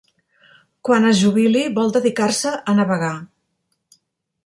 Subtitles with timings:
[0.89, 3.15] Quan es jubili vol dedicar-se a navegar.